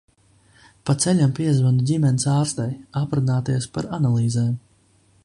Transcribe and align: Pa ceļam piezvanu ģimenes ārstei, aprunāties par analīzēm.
Pa 0.89 0.95
ceļam 1.03 1.35
piezvanu 1.39 1.85
ģimenes 1.91 2.27
ārstei, 2.33 2.67
aprunāties 3.03 3.71
par 3.77 3.91
analīzēm. 3.99 4.53